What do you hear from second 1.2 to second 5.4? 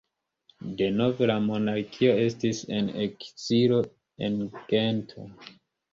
la monarkio estis en ekzilo, en Gento.